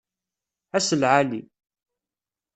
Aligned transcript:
Ass 0.77 0.89
lɛali! 1.01 1.41